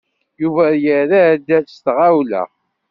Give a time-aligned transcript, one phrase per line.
[0.41, 2.43] Yuba yerra-d s tɣawla.